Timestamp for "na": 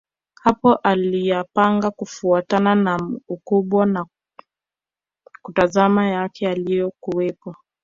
2.75-3.13, 3.85-4.05